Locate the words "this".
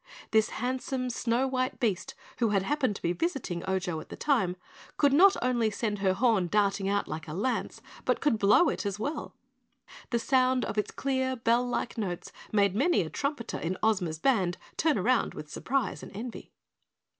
0.31-0.49